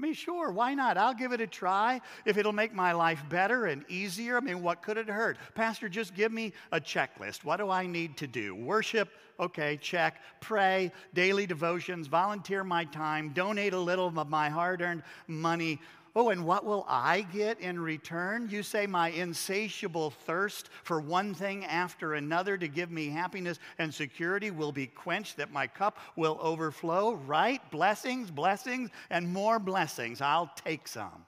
I 0.00 0.02
mean, 0.02 0.14
sure, 0.14 0.50
why 0.50 0.72
not? 0.72 0.96
I'll 0.96 1.12
give 1.12 1.32
it 1.32 1.42
a 1.42 1.46
try 1.46 2.00
if 2.24 2.38
it'll 2.38 2.54
make 2.54 2.72
my 2.72 2.92
life 2.92 3.22
better 3.28 3.66
and 3.66 3.84
easier. 3.86 4.38
I 4.38 4.40
mean, 4.40 4.62
what 4.62 4.80
could 4.80 4.96
it 4.96 5.10
hurt? 5.10 5.36
Pastor, 5.54 5.90
just 5.90 6.14
give 6.14 6.32
me 6.32 6.54
a 6.72 6.80
checklist. 6.80 7.44
What 7.44 7.58
do 7.58 7.68
I 7.68 7.86
need 7.86 8.16
to 8.16 8.26
do? 8.26 8.54
Worship, 8.54 9.10
okay, 9.38 9.76
check. 9.76 10.22
Pray, 10.40 10.90
daily 11.12 11.44
devotions, 11.44 12.06
volunteer 12.06 12.64
my 12.64 12.84
time, 12.86 13.28
donate 13.34 13.74
a 13.74 13.78
little 13.78 14.06
of 14.06 14.28
my 14.30 14.48
hard 14.48 14.80
earned 14.80 15.02
money. 15.26 15.78
Oh, 16.16 16.30
and 16.30 16.44
what 16.44 16.64
will 16.64 16.84
I 16.88 17.20
get 17.20 17.60
in 17.60 17.78
return? 17.78 18.48
You 18.50 18.64
say, 18.64 18.86
My 18.86 19.10
insatiable 19.10 20.10
thirst 20.10 20.68
for 20.82 21.00
one 21.00 21.34
thing 21.34 21.64
after 21.64 22.14
another 22.14 22.58
to 22.58 22.66
give 22.66 22.90
me 22.90 23.10
happiness 23.10 23.60
and 23.78 23.94
security 23.94 24.50
will 24.50 24.72
be 24.72 24.88
quenched, 24.88 25.36
that 25.36 25.52
my 25.52 25.68
cup 25.68 25.98
will 26.16 26.36
overflow, 26.40 27.14
right? 27.14 27.60
Blessings, 27.70 28.28
blessings, 28.30 28.90
and 29.08 29.32
more 29.32 29.60
blessings. 29.60 30.20
I'll 30.20 30.50
take 30.64 30.88
some. 30.88 31.24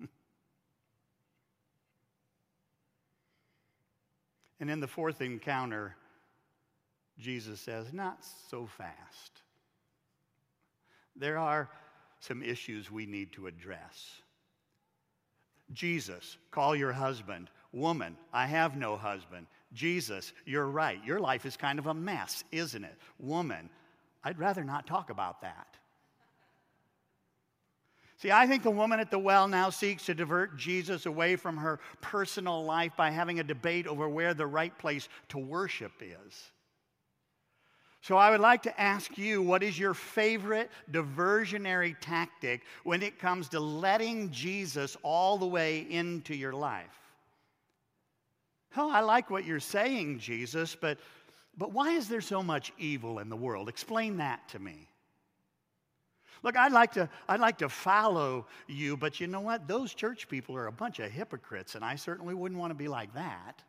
and 4.60 4.70
in 4.70 4.80
the 4.80 4.88
fourth 4.88 5.20
encounter, 5.20 5.94
Jesus 7.18 7.60
says, 7.60 7.92
Not 7.92 8.24
so 8.48 8.66
fast. 8.66 9.42
There 11.14 11.36
are 11.36 11.68
some 12.20 12.42
issues 12.42 12.90
we 12.90 13.04
need 13.04 13.32
to 13.32 13.46
address. 13.46 14.21
Jesus, 15.72 16.36
call 16.50 16.76
your 16.76 16.92
husband. 16.92 17.50
Woman, 17.72 18.16
I 18.32 18.46
have 18.46 18.76
no 18.76 18.96
husband. 18.96 19.46
Jesus, 19.72 20.32
you're 20.44 20.66
right. 20.66 21.02
Your 21.04 21.18
life 21.18 21.46
is 21.46 21.56
kind 21.56 21.78
of 21.78 21.86
a 21.86 21.94
mess, 21.94 22.44
isn't 22.52 22.84
it? 22.84 22.96
Woman, 23.18 23.70
I'd 24.22 24.38
rather 24.38 24.64
not 24.64 24.86
talk 24.86 25.10
about 25.10 25.40
that. 25.40 25.66
See, 28.18 28.30
I 28.30 28.46
think 28.46 28.62
the 28.62 28.70
woman 28.70 29.00
at 29.00 29.10
the 29.10 29.18
well 29.18 29.48
now 29.48 29.70
seeks 29.70 30.06
to 30.06 30.14
divert 30.14 30.56
Jesus 30.56 31.06
away 31.06 31.34
from 31.34 31.56
her 31.56 31.80
personal 32.00 32.64
life 32.64 32.92
by 32.96 33.10
having 33.10 33.40
a 33.40 33.44
debate 33.44 33.88
over 33.88 34.08
where 34.08 34.32
the 34.32 34.46
right 34.46 34.76
place 34.78 35.08
to 35.30 35.38
worship 35.38 35.92
is. 36.00 36.52
So 38.02 38.16
I 38.16 38.30
would 38.30 38.40
like 38.40 38.62
to 38.64 38.80
ask 38.80 39.16
you 39.16 39.40
what 39.40 39.62
is 39.62 39.78
your 39.78 39.94
favorite 39.94 40.70
diversionary 40.90 41.94
tactic 42.00 42.62
when 42.82 43.00
it 43.00 43.20
comes 43.20 43.48
to 43.50 43.60
letting 43.60 44.30
Jesus 44.32 44.96
all 45.04 45.38
the 45.38 45.46
way 45.46 45.86
into 45.88 46.34
your 46.34 46.52
life? 46.52 46.98
Oh, 48.76 48.90
I 48.90 49.00
like 49.00 49.30
what 49.30 49.44
you're 49.44 49.60
saying, 49.60 50.18
Jesus, 50.18 50.74
but, 50.74 50.98
but 51.56 51.72
why 51.72 51.92
is 51.92 52.08
there 52.08 52.20
so 52.20 52.42
much 52.42 52.72
evil 52.76 53.20
in 53.20 53.28
the 53.28 53.36
world? 53.36 53.68
Explain 53.68 54.16
that 54.16 54.48
to 54.48 54.58
me. 54.58 54.88
Look, 56.42 56.56
I'd 56.56 56.72
like, 56.72 56.92
to, 56.94 57.08
I'd 57.28 57.38
like 57.38 57.58
to 57.58 57.68
follow 57.68 58.46
you, 58.66 58.96
but 58.96 59.20
you 59.20 59.28
know 59.28 59.42
what? 59.42 59.68
Those 59.68 59.94
church 59.94 60.28
people 60.28 60.56
are 60.56 60.66
a 60.66 60.72
bunch 60.72 60.98
of 60.98 61.12
hypocrites, 61.12 61.76
and 61.76 61.84
I 61.84 61.94
certainly 61.94 62.34
wouldn't 62.34 62.60
want 62.60 62.72
to 62.72 62.74
be 62.74 62.88
like 62.88 63.14
that. 63.14 63.62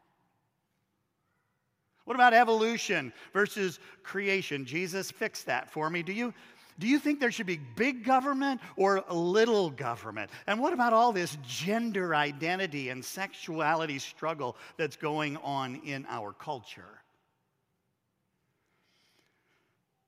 What 2.05 2.15
about 2.15 2.33
evolution 2.33 3.13
versus 3.31 3.79
creation? 4.03 4.65
Jesus 4.65 5.09
fixed 5.09 5.45
that 5.45 5.69
for 5.69 5.89
me. 5.89 6.03
Do 6.03 6.11
you, 6.11 6.33
do 6.79 6.87
you 6.87 6.99
think 6.99 7.19
there 7.19 7.31
should 7.31 7.45
be 7.45 7.59
big 7.75 8.03
government 8.03 8.59
or 8.75 9.03
little 9.09 9.69
government? 9.69 10.29
And 10.47 10.59
what 10.59 10.73
about 10.73 10.91
all 10.91 11.13
this 11.13 11.37
gender 11.47 12.13
identity 12.13 12.89
and 12.89 13.03
sexuality 13.03 13.99
struggle 13.99 14.57
that's 14.77 14.97
going 14.97 15.37
on 15.37 15.81
in 15.85 16.05
our 16.09 16.33
culture? 16.33 16.99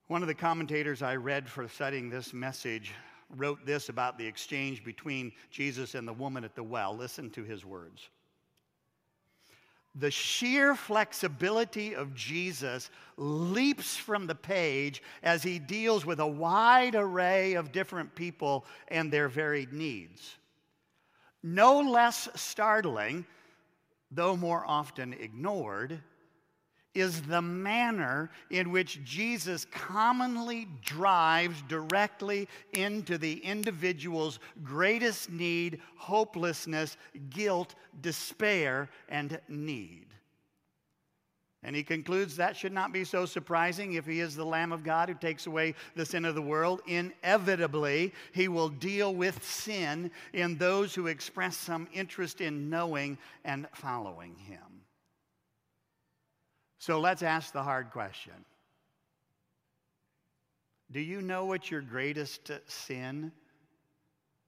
One 0.08 0.22
of 0.22 0.28
the 0.28 0.34
commentators 0.34 1.02
I 1.02 1.16
read 1.16 1.48
for 1.48 1.66
studying 1.66 2.10
this 2.10 2.32
message 2.32 2.92
wrote 3.36 3.64
this 3.66 3.88
about 3.88 4.18
the 4.18 4.26
exchange 4.26 4.84
between 4.84 5.32
Jesus 5.50 5.94
and 5.94 6.06
the 6.06 6.12
woman 6.12 6.44
at 6.44 6.54
the 6.54 6.62
well. 6.62 6.96
Listen 6.96 7.30
to 7.30 7.42
his 7.42 7.64
words. 7.64 8.08
The 9.98 10.10
sheer 10.10 10.74
flexibility 10.74 11.94
of 11.94 12.14
Jesus 12.14 12.90
leaps 13.16 13.96
from 13.96 14.26
the 14.26 14.34
page 14.34 15.02
as 15.22 15.42
he 15.42 15.58
deals 15.58 16.04
with 16.04 16.20
a 16.20 16.26
wide 16.26 16.94
array 16.94 17.54
of 17.54 17.72
different 17.72 18.14
people 18.14 18.66
and 18.88 19.10
their 19.10 19.28
varied 19.28 19.72
needs. 19.72 20.36
No 21.42 21.80
less 21.80 22.28
startling, 22.34 23.24
though 24.10 24.36
more 24.36 24.64
often 24.66 25.14
ignored, 25.14 26.02
is 26.96 27.22
the 27.22 27.42
manner 27.42 28.30
in 28.50 28.70
which 28.70 29.04
Jesus 29.04 29.66
commonly 29.66 30.66
drives 30.82 31.62
directly 31.68 32.48
into 32.72 33.18
the 33.18 33.38
individual's 33.44 34.38
greatest 34.64 35.30
need, 35.30 35.80
hopelessness, 35.96 36.96
guilt, 37.30 37.74
despair, 38.00 38.88
and 39.08 39.38
need. 39.48 40.06
And 41.62 41.74
he 41.74 41.82
concludes 41.82 42.36
that 42.36 42.56
should 42.56 42.72
not 42.72 42.92
be 42.92 43.02
so 43.02 43.26
surprising 43.26 43.94
if 43.94 44.06
he 44.06 44.20
is 44.20 44.36
the 44.36 44.44
Lamb 44.44 44.70
of 44.70 44.84
God 44.84 45.08
who 45.08 45.16
takes 45.16 45.46
away 45.46 45.74
the 45.96 46.06
sin 46.06 46.24
of 46.24 46.36
the 46.36 46.42
world. 46.42 46.80
Inevitably, 46.86 48.12
he 48.32 48.46
will 48.46 48.68
deal 48.68 49.12
with 49.12 49.44
sin 49.44 50.12
in 50.32 50.58
those 50.58 50.94
who 50.94 51.08
express 51.08 51.56
some 51.56 51.88
interest 51.92 52.40
in 52.40 52.70
knowing 52.70 53.18
and 53.44 53.66
following 53.74 54.36
him. 54.36 54.75
So 56.78 57.00
let's 57.00 57.22
ask 57.22 57.52
the 57.52 57.62
hard 57.62 57.90
question 57.90 58.34
Do 60.90 61.00
you 61.00 61.20
know 61.20 61.46
what 61.46 61.70
your 61.70 61.80
greatest 61.80 62.50
sin, 62.66 63.32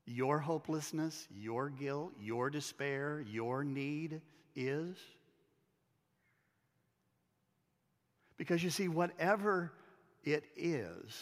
your 0.07 0.39
hopelessness, 0.39 1.27
your 1.31 1.71
guilt, 1.71 2.13
your 2.21 2.51
despair, 2.51 3.25
your 3.29 3.65
need 3.65 4.21
is? 4.55 4.97
Because 8.37 8.63
you 8.63 8.71
see, 8.71 8.89
whatever 8.89 9.73
it 10.23 10.45
is, 10.57 11.21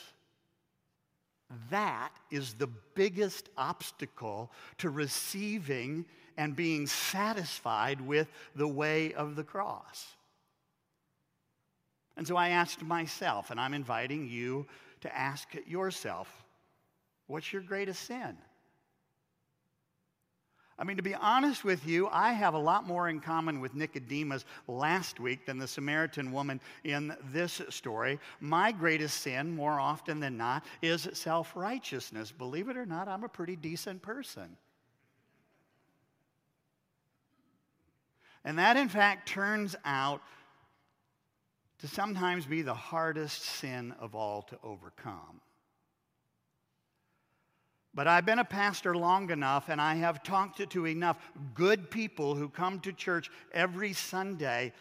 that 1.70 2.10
is 2.30 2.54
the 2.54 2.68
biggest 2.94 3.48
obstacle 3.56 4.50
to 4.78 4.90
receiving 4.90 6.04
and 6.36 6.54
being 6.54 6.86
satisfied 6.86 8.00
with 8.00 8.28
the 8.54 8.68
way 8.68 9.14
of 9.14 9.36
the 9.36 9.44
cross. 9.44 10.06
And 12.16 12.26
so 12.26 12.36
I 12.36 12.50
asked 12.50 12.82
myself, 12.82 13.50
and 13.50 13.60
I'm 13.60 13.74
inviting 13.74 14.28
you 14.28 14.66
to 15.02 15.16
ask 15.16 15.48
yourself, 15.66 16.44
what's 17.26 17.52
your 17.52 17.62
greatest 17.62 18.04
sin? 18.04 18.36
I 20.78 20.84
mean, 20.84 20.98
to 20.98 21.02
be 21.02 21.14
honest 21.14 21.64
with 21.64 21.86
you, 21.86 22.06
I 22.08 22.32
have 22.32 22.52
a 22.52 22.58
lot 22.58 22.86
more 22.86 23.08
in 23.08 23.20
common 23.20 23.60
with 23.60 23.74
Nicodemus 23.74 24.44
last 24.68 25.18
week 25.18 25.46
than 25.46 25.56
the 25.58 25.66
Samaritan 25.66 26.32
woman 26.32 26.60
in 26.84 27.16
this 27.32 27.62
story. 27.70 28.18
My 28.40 28.72
greatest 28.72 29.22
sin, 29.22 29.56
more 29.56 29.80
often 29.80 30.20
than 30.20 30.36
not, 30.36 30.64
is 30.82 31.08
self 31.14 31.56
righteousness. 31.56 32.30
Believe 32.30 32.68
it 32.68 32.76
or 32.76 32.84
not, 32.84 33.08
I'm 33.08 33.24
a 33.24 33.28
pretty 33.28 33.56
decent 33.56 34.02
person. 34.02 34.56
And 38.44 38.58
that, 38.58 38.76
in 38.76 38.88
fact, 38.88 39.28
turns 39.28 39.74
out 39.84 40.20
to 41.80 41.88
sometimes 41.88 42.46
be 42.46 42.62
the 42.62 42.74
hardest 42.74 43.42
sin 43.42 43.94
of 44.00 44.14
all 44.14 44.42
to 44.42 44.58
overcome. 44.62 45.40
But 47.94 48.06
I've 48.06 48.26
been 48.26 48.38
a 48.38 48.44
pastor 48.44 48.94
long 48.94 49.30
enough 49.30 49.70
and 49.70 49.80
I 49.80 49.94
have 49.94 50.22
talked 50.22 50.68
to 50.68 50.86
enough 50.86 51.18
good 51.54 51.90
people 51.90 52.34
who 52.34 52.48
come 52.50 52.80
to 52.80 52.92
church 52.92 53.30
every 53.52 53.94
Sunday 53.94 54.72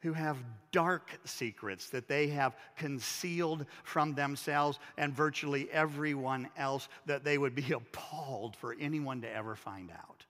who 0.00 0.12
have 0.12 0.36
dark 0.70 1.10
secrets 1.24 1.88
that 1.88 2.08
they 2.08 2.28
have 2.28 2.54
concealed 2.76 3.64
from 3.84 4.14
themselves 4.14 4.78
and 4.98 5.14
virtually 5.14 5.66
everyone 5.70 6.48
else 6.58 6.88
that 7.06 7.24
they 7.24 7.38
would 7.38 7.54
be 7.54 7.72
appalled 7.72 8.56
for 8.56 8.76
anyone 8.78 9.22
to 9.22 9.34
ever 9.34 9.56
find 9.56 9.90
out. 9.90 10.24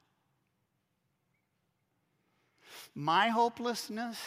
My 2.95 3.29
hopelessness 3.29 4.19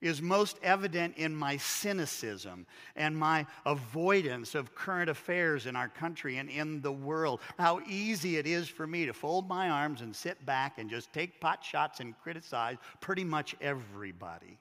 is 0.00 0.22
most 0.22 0.58
evident 0.62 1.16
in 1.16 1.34
my 1.34 1.56
cynicism 1.56 2.66
and 2.96 3.16
my 3.16 3.46
avoidance 3.66 4.54
of 4.54 4.74
current 4.74 5.10
affairs 5.10 5.66
in 5.66 5.76
our 5.76 5.88
country 5.88 6.38
and 6.38 6.48
in 6.48 6.80
the 6.80 6.92
world. 6.92 7.40
How 7.58 7.80
easy 7.88 8.36
it 8.36 8.46
is 8.46 8.68
for 8.68 8.86
me 8.86 9.06
to 9.06 9.12
fold 9.12 9.48
my 9.48 9.68
arms 9.68 10.00
and 10.00 10.14
sit 10.14 10.44
back 10.46 10.78
and 10.78 10.88
just 10.88 11.12
take 11.12 11.40
pot 11.40 11.64
shots 11.64 12.00
and 12.00 12.18
criticize 12.18 12.76
pretty 13.00 13.24
much 13.24 13.54
everybody. 13.60 14.58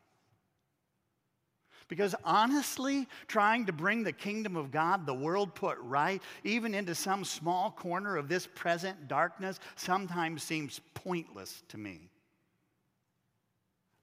Because 1.88 2.14
honestly, 2.24 3.08
trying 3.28 3.66
to 3.66 3.74
bring 3.74 4.04
the 4.04 4.12
kingdom 4.12 4.56
of 4.56 4.70
God, 4.70 5.08
the 5.08 5.14
world 5.14 5.56
put 5.56 5.78
right, 5.80 6.22
even 6.44 6.76
into 6.76 6.94
some 6.94 7.26
small 7.26 7.72
corner 7.72 8.16
of 8.16 8.30
this 8.30 8.46
present 8.46 9.08
darkness, 9.08 9.60
sometimes 9.76 10.44
seems 10.44 10.80
pointless 10.94 11.64
to 11.70 11.80
me. 11.80 12.10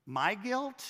My 0.04 0.34
guilt 0.34 0.84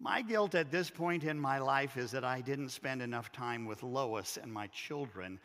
my 0.00 0.22
guilt 0.22 0.54
at 0.54 0.70
this 0.70 0.88
point 0.88 1.24
in 1.24 1.38
my 1.38 1.58
life 1.58 1.98
is 1.98 2.10
that 2.12 2.24
I 2.24 2.40
didn't 2.40 2.70
spend 2.70 3.02
enough 3.02 3.30
time 3.32 3.66
with 3.66 3.82
Lois 3.82 4.38
and 4.42 4.50
my 4.50 4.66
children 4.68 5.38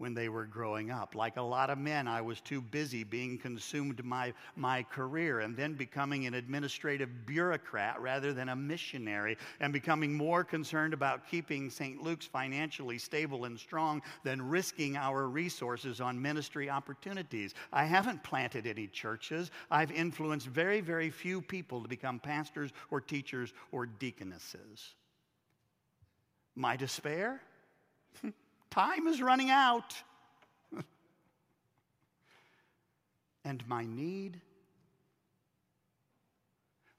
when 0.00 0.14
they 0.14 0.30
were 0.30 0.46
growing 0.46 0.90
up. 0.90 1.14
Like 1.14 1.36
a 1.36 1.42
lot 1.42 1.68
of 1.68 1.76
men, 1.76 2.08
I 2.08 2.22
was 2.22 2.40
too 2.40 2.62
busy 2.62 3.04
being 3.04 3.36
consumed 3.36 4.02
my 4.02 4.32
my 4.56 4.82
career 4.82 5.40
and 5.40 5.54
then 5.54 5.74
becoming 5.74 6.24
an 6.24 6.32
administrative 6.32 7.26
bureaucrat 7.26 8.00
rather 8.00 8.32
than 8.32 8.48
a 8.48 8.56
missionary 8.56 9.36
and 9.60 9.74
becoming 9.74 10.14
more 10.14 10.42
concerned 10.42 10.94
about 10.94 11.28
keeping 11.28 11.68
St. 11.68 12.02
Luke's 12.02 12.24
financially 12.24 12.96
stable 12.96 13.44
and 13.44 13.60
strong 13.60 14.00
than 14.24 14.40
risking 14.40 14.96
our 14.96 15.28
resources 15.28 16.00
on 16.00 16.20
ministry 16.20 16.70
opportunities. 16.70 17.52
I 17.70 17.84
haven't 17.84 18.22
planted 18.22 18.66
any 18.66 18.86
churches. 18.86 19.50
I've 19.70 19.92
influenced 19.92 20.46
very, 20.46 20.80
very 20.80 21.10
few 21.10 21.42
people 21.42 21.82
to 21.82 21.88
become 21.88 22.20
pastors 22.20 22.70
or 22.90 23.02
teachers 23.02 23.52
or 23.70 23.84
deaconesses. 23.84 24.94
My 26.56 26.76
despair? 26.76 27.42
Time 28.70 29.06
is 29.08 29.20
running 29.20 29.50
out. 29.50 29.94
and 33.44 33.66
my 33.68 33.84
need? 33.84 34.40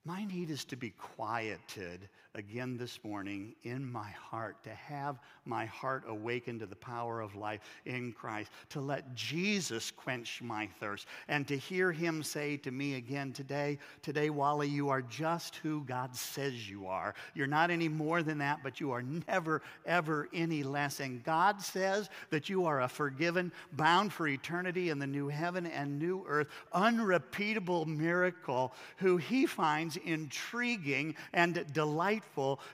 My 0.03 0.25
need 0.25 0.49
is 0.49 0.65
to 0.65 0.75
be 0.75 0.89
quieted 0.89 2.09
again 2.35 2.77
this 2.77 2.99
morning 3.03 3.53
in 3.63 3.89
my 3.91 4.09
heart, 4.11 4.63
to 4.63 4.69
have 4.69 5.19
my 5.43 5.65
heart 5.65 6.03
awakened 6.07 6.61
to 6.61 6.65
the 6.65 6.75
power 6.75 7.19
of 7.19 7.35
life 7.35 7.59
in 7.85 8.13
Christ, 8.13 8.51
to 8.69 8.79
let 8.79 9.13
Jesus 9.15 9.91
quench 9.91 10.41
my 10.41 10.67
thirst, 10.79 11.07
and 11.27 11.45
to 11.47 11.57
hear 11.57 11.91
him 11.91 12.23
say 12.23 12.55
to 12.57 12.71
me 12.71 12.95
again 12.95 13.33
today, 13.33 13.79
today, 14.01 14.29
Wally, 14.29 14.69
you 14.69 14.89
are 14.89 15.01
just 15.01 15.57
who 15.57 15.83
God 15.83 16.15
says 16.15 16.69
you 16.69 16.87
are. 16.87 17.13
You're 17.35 17.47
not 17.47 17.69
any 17.69 17.89
more 17.89 18.23
than 18.23 18.37
that, 18.37 18.59
but 18.63 18.79
you 18.79 18.91
are 18.91 19.03
never, 19.27 19.61
ever 19.85 20.29
any 20.33 20.63
less. 20.63 21.01
And 21.01 21.23
God 21.23 21.61
says 21.61 22.09
that 22.29 22.47
you 22.47 22.65
are 22.65 22.81
a 22.81 22.87
forgiven, 22.87 23.51
bound 23.73 24.13
for 24.13 24.27
eternity 24.27 24.89
in 24.89 24.99
the 24.99 25.07
new 25.07 25.27
heaven 25.27 25.65
and 25.65 25.99
new 25.99 26.23
earth, 26.27 26.47
unrepeatable 26.71 27.85
miracle 27.85 28.73
who 28.97 29.17
he 29.17 29.45
finds 29.45 29.97
intriguing 29.97 31.15
and 31.33 31.65
delightful 31.73 32.20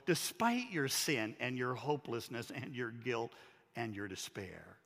despite 0.06 0.70
your 0.70 0.88
sin 0.88 1.36
and 1.40 1.56
your 1.56 1.74
hopelessness 1.74 2.50
and 2.54 2.74
your 2.74 2.90
guilt 2.90 3.32
and 3.76 3.94
your 3.94 4.08
despair. 4.08 4.76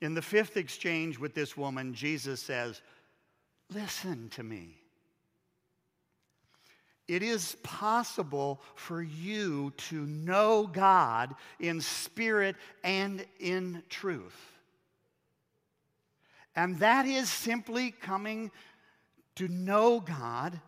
In 0.00 0.14
the 0.14 0.22
fifth 0.22 0.56
exchange 0.56 1.18
with 1.18 1.34
this 1.34 1.56
woman, 1.56 1.94
Jesus 1.94 2.40
says, 2.40 2.80
Listen 3.72 4.28
to 4.30 4.42
me. 4.42 4.80
It 7.06 7.22
is 7.22 7.56
possible 7.64 8.62
for 8.76 9.02
you 9.02 9.72
to 9.88 10.06
know 10.06 10.68
God 10.72 11.34
in 11.58 11.80
spirit 11.80 12.54
and 12.84 13.24
in 13.40 13.82
truth. 13.88 14.60
And 16.54 16.78
that 16.78 17.06
is 17.06 17.28
simply 17.28 17.90
coming 17.90 18.52
to 19.36 19.48
know 19.48 20.00
God 20.00 20.60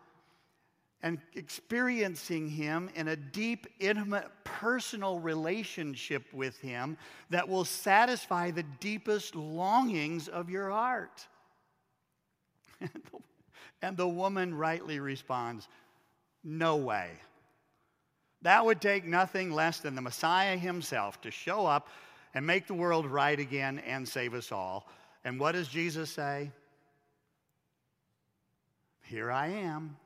and 1.02 1.18
experiencing 1.34 2.48
Him 2.48 2.88
in 2.94 3.08
a 3.08 3.16
deep, 3.16 3.66
intimate, 3.80 4.28
personal 4.44 5.18
relationship 5.18 6.24
with 6.32 6.58
Him 6.58 6.96
that 7.30 7.48
will 7.48 7.64
satisfy 7.64 8.50
the 8.50 8.62
deepest 8.80 9.34
longings 9.34 10.28
of 10.28 10.48
your 10.48 10.70
heart. 10.70 11.26
and 13.82 13.96
the 13.96 14.08
woman 14.08 14.54
rightly 14.54 15.00
responds, 15.00 15.68
No 16.44 16.76
way. 16.76 17.10
That 18.42 18.64
would 18.64 18.80
take 18.80 19.04
nothing 19.04 19.52
less 19.52 19.78
than 19.78 19.94
the 19.94 20.02
Messiah 20.02 20.56
himself 20.56 21.20
to 21.22 21.30
show 21.30 21.64
up 21.64 21.88
and 22.34 22.46
make 22.46 22.66
the 22.66 22.74
world 22.74 23.06
right 23.06 23.38
again 23.38 23.78
and 23.80 24.08
save 24.08 24.34
us 24.34 24.50
all. 24.50 24.88
And 25.24 25.38
what 25.38 25.52
does 25.52 25.68
Jesus 25.68 26.10
say? 26.10 26.50
Here 29.02 29.30
I 29.30 29.48
am. 29.48 29.96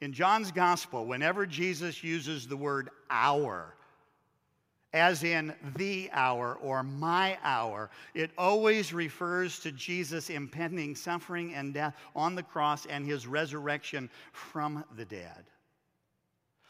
In 0.00 0.12
John's 0.12 0.52
gospel, 0.52 1.06
whenever 1.06 1.44
Jesus 1.44 2.04
uses 2.04 2.46
the 2.46 2.56
word 2.56 2.90
hour, 3.10 3.74
as 4.92 5.22
in 5.22 5.54
the 5.76 6.08
hour 6.12 6.56
or 6.62 6.82
my 6.82 7.36
hour, 7.42 7.90
it 8.14 8.30
always 8.38 8.92
refers 8.92 9.58
to 9.60 9.72
Jesus' 9.72 10.30
impending 10.30 10.94
suffering 10.94 11.52
and 11.52 11.74
death 11.74 11.94
on 12.14 12.34
the 12.34 12.42
cross 12.42 12.86
and 12.86 13.04
his 13.04 13.26
resurrection 13.26 14.08
from 14.32 14.84
the 14.96 15.04
dead. 15.04 15.44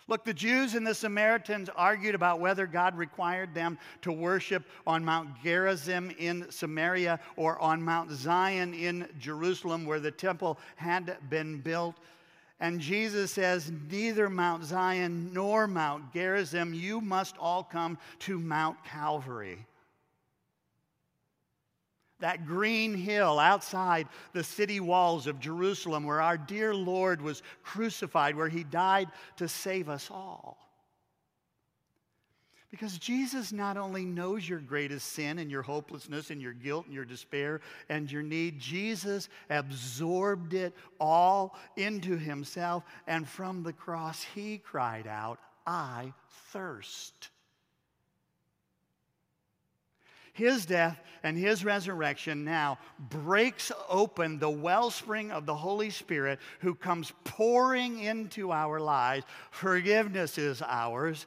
Look, 0.09 0.25
the 0.25 0.33
Jews 0.33 0.75
and 0.75 0.87
the 0.87 0.95
Samaritans 0.95 1.69
argued 1.77 2.15
about 2.15 2.41
whether 2.41 2.67
God 2.67 2.97
required 2.97 3.55
them 3.55 3.79
to 4.01 4.11
worship 4.11 4.65
on 4.87 5.05
Mount 5.05 5.29
Gerizim 5.43 6.11
in 6.19 6.51
Samaria 6.51 7.21
or 7.37 7.59
on 7.61 7.83
Mount 7.83 8.11
Zion 8.11 8.73
in 8.73 9.07
Jerusalem, 9.19 9.85
where 9.85 10.01
the 10.01 10.11
temple 10.11 10.59
had 10.77 11.19
been 11.29 11.61
built. 11.61 11.95
And 12.61 12.81
Jesus 12.81 13.31
says, 13.31 13.71
Neither 13.91 14.29
Mount 14.29 14.65
Zion 14.65 15.33
nor 15.33 15.67
Mount 15.67 16.13
Gerizim, 16.13 16.75
you 16.75 17.01
must 17.01 17.37
all 17.39 17.63
come 17.63 17.99
to 18.21 18.39
Mount 18.39 18.83
Calvary. 18.85 19.65
That 22.21 22.47
green 22.47 22.95
hill 22.95 23.39
outside 23.39 24.09
the 24.33 24.43
city 24.43 24.81
walls 24.81 25.29
of 25.29 25.39
Jerusalem, 25.39 26.03
where 26.03 26.21
our 26.21 26.37
dear 26.37 26.75
Lord 26.75 27.23
was 27.23 27.45
crucified, 27.63 28.35
where 28.35 28.49
he 28.49 28.65
died 28.65 29.09
to 29.37 29.47
save 29.47 29.89
us 29.89 30.11
all. 30.11 30.68
Because 32.71 32.99
Jesus 32.99 33.51
not 33.51 33.79
only 33.79 34.05
knows 34.05 34.47
your 34.47 34.59
greatest 34.59 35.13
sin 35.13 35.39
and 35.39 35.51
your 35.51 35.63
hopelessness 35.63 36.31
and 36.31 36.41
your 36.41 36.53
guilt 36.53 36.85
and 36.85 36.95
your 36.95 37.07
despair 37.07 37.63
and 37.89 38.13
your 38.13 38.23
need, 38.23 38.59
Jesus 38.59 39.31
absorbed 39.49 40.53
it 40.53 40.75
all 41.01 41.57
into 41.77 42.19
himself. 42.19 42.85
And 43.07 43.27
from 43.27 43.63
the 43.63 43.73
cross, 43.73 44.23
he 44.35 44.59
cried 44.59 45.07
out, 45.07 45.39
I 45.67 46.13
thirst. 46.53 47.31
His 50.35 50.67
death 50.67 51.01
and 51.25 51.37
his 51.37 51.65
resurrection 51.65 52.45
now 52.45 52.79
breaks 52.99 53.73
open 53.89 54.39
the 54.39 54.49
wellspring 54.49 55.33
of 55.33 55.47
the 55.47 55.55
Holy 55.55 55.91
Spirit 55.91 56.39
who 56.61 56.77
comes 56.77 57.13
pouring 57.25 58.01
into 58.01 58.53
our 58.53 58.79
lives. 58.79 59.27
Forgiveness 59.51 60.39
is 60.39 60.63
ours 60.63 61.27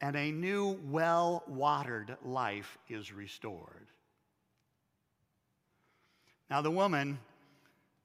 and 0.00 0.16
a 0.16 0.30
new, 0.30 0.78
well 0.84 1.42
watered 1.46 2.16
life 2.24 2.78
is 2.88 3.12
restored. 3.12 3.88
Now, 6.48 6.62
the 6.62 6.70
woman 6.70 7.18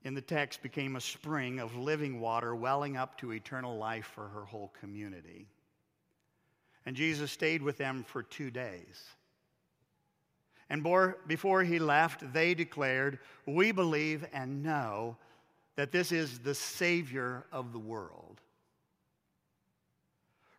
in 0.04 0.14
the 0.14 0.22
text 0.22 0.62
became 0.62 0.96
a 0.96 1.02
spring 1.02 1.60
of 1.60 1.76
living 1.76 2.20
water 2.20 2.56
welling 2.56 2.96
up 2.96 3.18
to 3.20 3.34
eternal 3.34 3.78
life 3.78 4.12
for 4.14 4.28
her 4.28 4.46
whole 4.46 4.72
community. 4.80 5.48
And 6.86 6.96
Jesus 6.96 7.32
stayed 7.32 7.64
with 7.64 7.78
them 7.78 8.04
for 8.04 8.22
two 8.22 8.52
days. 8.52 9.04
And 10.70 10.86
before 11.28 11.64
he 11.64 11.80
left, 11.80 12.34
they 12.34 12.54
declared, 12.54 13.20
We 13.46 13.72
believe 13.72 14.26
and 14.34 14.64
know 14.64 15.18
that 15.76 15.92
this 15.92 16.12
is 16.12 16.40
the 16.40 16.56
Savior 16.56 17.46
of 17.52 17.72
the 17.72 17.80
world. 17.80 18.25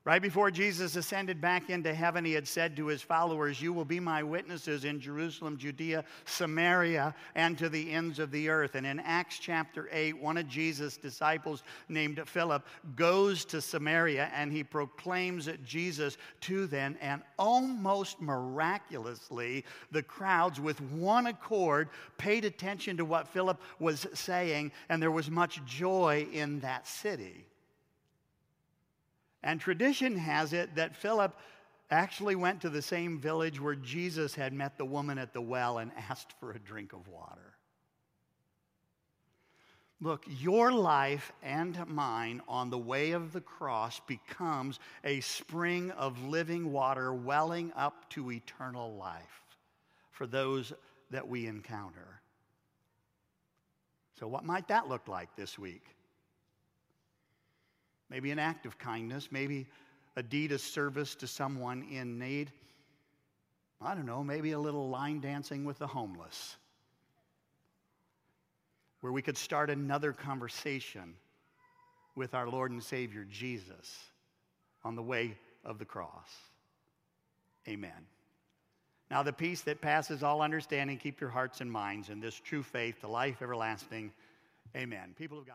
Right 0.07 0.23
before 0.23 0.53
Jesus 0.53 0.95
ascended 0.95 1.41
back 1.41 1.69
into 1.69 1.93
heaven, 1.93 2.25
he 2.25 2.33
had 2.33 2.47
said 2.47 2.77
to 2.77 2.87
his 2.87 3.03
followers, 3.03 3.61
You 3.61 3.73
will 3.73 3.85
be 3.85 3.99
my 3.99 4.23
witnesses 4.23 4.85
in 4.85 5.01
Jerusalem, 5.01 5.57
Judea, 5.57 6.05
Samaria, 6.27 7.13
and 7.35 7.59
to 7.59 7.69
the 7.69 7.91
ends 7.91 8.21
of 8.21 8.31
the 8.31 8.49
earth. 8.49 8.77
And 8.77 8.87
in 8.87 9.01
Acts 9.01 9.41
chapter 9.41 9.89
8, 9.91 10.23
one 10.23 10.37
of 10.37 10.47
Jesus' 10.47 10.97
disciples 10.97 11.65
named 11.89 12.23
Philip 12.25 12.65
goes 12.95 13.45
to 13.47 13.61
Samaria 13.61 14.31
and 14.33 14.53
he 14.53 14.63
proclaims 14.63 15.49
Jesus 15.65 16.19
to 16.43 16.69
them. 16.69 16.97
And 17.01 17.21
almost 17.37 18.21
miraculously, 18.21 19.65
the 19.91 20.05
crowds, 20.05 20.61
with 20.61 20.81
one 20.83 21.27
accord, 21.27 21.89
paid 22.17 22.45
attention 22.45 22.97
to 22.99 23.05
what 23.05 23.27
Philip 23.27 23.61
was 23.81 24.07
saying, 24.15 24.71
and 24.89 25.03
there 25.03 25.11
was 25.11 25.33
much 25.33 25.65
joy 25.65 26.29
in 26.33 26.61
that 26.61 26.87
city. 26.87 27.45
And 29.47 29.61
tradition 29.61 30.17
has 30.17 30.53
it 30.53 30.75
that 30.75 30.97
Philip 30.97 31.33
actually 31.89 32.35
went 32.35 32.61
to 32.63 32.69
the 32.69 32.83
same 32.83 33.21
village 33.21 33.61
where 33.61 33.77
Jesus 33.77 34.35
had 34.35 34.53
met 34.53 34.77
the 34.77 34.85
woman 34.85 35.19
at 35.19 35.33
the 35.33 35.41
well 35.41 35.79
and 35.79 35.93
asked 36.11 36.33
for 36.41 36.51
a 36.51 36.59
drink 36.59 36.93
of 36.93 37.07
water. 37.07 37.55
Look, 40.01 40.25
your 40.27 40.73
life 40.73 41.33
and 41.45 41.79
mine 41.87 42.43
on 42.49 42.71
the 42.71 42.77
way 42.79 43.13
of 43.13 43.33
the 43.33 43.41
cross 43.41 44.01
becomes 44.09 44.81
a 45.05 45.21
spring 45.21 45.93
of 45.93 46.25
living 46.25 46.73
water 46.73 47.15
welling 47.15 47.73
up 47.77 48.11
to 48.11 48.33
eternal 48.33 48.97
life 48.97 49.45
for 50.11 50.27
those 50.27 50.73
that 51.13 51.29
we 51.29 51.47
encounter. 51.47 52.21
So, 54.19 54.27
what 54.27 54.45
might 54.45 54.67
that 54.69 54.89
look 54.89 55.07
like 55.07 55.37
this 55.37 55.57
week? 55.57 55.96
Maybe 58.11 58.31
an 58.31 58.39
act 58.39 58.67
of 58.67 58.79
kindness, 58.79 59.29
maybe 59.31 59.67
a 60.17 60.23
deed 60.23 60.53
of 60.53 60.61
service 60.61 61.15
to 61.17 61.27
someone 61.27 61.83
in 61.91 62.19
need. 62.19 62.51
I 63.81 63.95
don't 63.95 64.07
know, 64.07 64.25
maybe 64.25 64.53
a 64.53 64.59
little 64.59 64.89
line 64.89 65.21
dancing 65.21 65.65
with 65.65 65.79
the 65.79 65.87
homeless, 65.87 66.57
where 69.01 69.13
we 69.13 69.23
could 69.23 69.37
start 69.37 69.69
another 69.69 70.13
conversation 70.13 71.15
with 72.15 72.35
our 72.35 72.49
Lord 72.49 72.71
and 72.71 72.83
Savior 72.83 73.27
Jesus 73.31 73.95
on 74.85 74.97
the 74.97 75.03
way 75.03 75.37
of 75.65 75.79
the 75.79 75.85
cross. 75.85 76.31
Amen. 77.69 78.07
Now, 79.11 79.23
the 79.23 79.33
peace 79.33 79.61
that 79.63 79.81
passes 79.81 80.23
all 80.25 80.43
understanding, 80.43 80.97
keep 80.97 81.21
your 81.21 81.31
hearts 81.31 81.61
and 81.61 81.71
minds 81.71 82.09
in 82.09 82.19
this 82.19 82.35
true 82.35 82.63
faith, 82.63 83.01
the 83.01 83.09
life 83.09 83.41
everlasting. 83.41 84.11
Amen. 84.75 85.15
People 85.17 85.39
of 85.39 85.47
God. 85.47 85.55